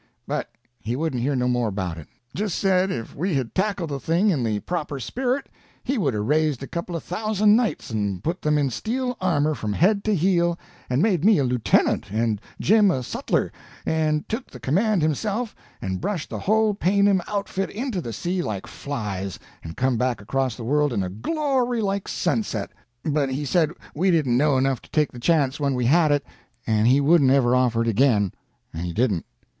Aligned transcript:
But 0.27 0.49
he 0.79 0.95
wouldn't 0.95 1.21
hear 1.21 1.35
no 1.35 1.47
more 1.47 1.67
about 1.67 1.99
it—just 1.99 2.57
said 2.57 2.89
if 2.89 3.15
we 3.15 3.35
had 3.35 3.53
tackled 3.53 3.91
the 3.91 3.99
thing 3.99 4.31
in 4.31 4.43
the 4.43 4.59
proper 4.61 4.99
spirit, 4.99 5.47
he 5.83 5.99
would 5.99 6.15
'a' 6.15 6.21
raised 6.21 6.63
a 6.63 6.67
couple 6.67 6.95
of 6.95 7.03
thousand 7.03 7.55
knights 7.55 7.91
and 7.91 8.23
put 8.23 8.41
them 8.41 8.57
in 8.57 8.71
steel 8.71 9.15
armor 9.21 9.53
from 9.53 9.73
head 9.73 10.03
to 10.05 10.15
heel, 10.15 10.57
and 10.89 11.03
made 11.03 11.23
me 11.23 11.37
a 11.37 11.43
lieutenant 11.43 12.07
and 12.09 12.41
Jim 12.59 12.89
a 12.89 13.03
sutler, 13.03 13.51
and 13.85 14.27
took 14.27 14.49
the 14.49 14.59
command 14.59 15.03
himself 15.03 15.55
and 15.83 16.01
brushed 16.01 16.31
the 16.31 16.39
whole 16.39 16.73
paynim 16.73 17.21
outfit 17.27 17.69
into 17.69 18.01
the 18.01 18.11
sea 18.11 18.41
like 18.41 18.65
flies 18.65 19.37
and 19.63 19.77
come 19.77 19.97
back 19.97 20.19
across 20.19 20.55
the 20.57 20.63
world 20.63 20.91
in 20.93 21.03
a 21.03 21.09
glory 21.09 21.79
like 21.79 22.07
sunset. 22.07 22.71
But 23.03 23.29
he 23.29 23.45
said 23.45 23.69
we 23.93 24.09
didn't 24.09 24.35
know 24.35 24.57
enough 24.57 24.81
to 24.81 24.89
take 24.89 25.11
the 25.11 25.19
chance 25.19 25.59
when 25.59 25.75
we 25.75 25.85
had 25.85 26.11
it, 26.11 26.25
and 26.65 26.87
he 26.87 26.99
wouldn't 26.99 27.29
ever 27.29 27.55
offer 27.55 27.83
it 27.83 27.87
again. 27.87 28.31
And 28.73 28.83
he 28.87 28.93
didn't. 28.93 29.25